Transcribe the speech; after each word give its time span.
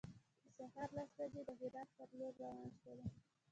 د 0.43 0.45
سهار 0.73 0.89
لس 0.97 1.09
بجې 1.17 1.41
د 1.47 1.49
هرات 1.59 1.89
په 1.97 2.03
لور 2.19 2.33
روان 2.43 2.69
شولو. 2.79 3.05